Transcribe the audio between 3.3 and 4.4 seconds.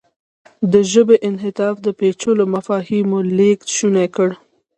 لېږد شونی کړ.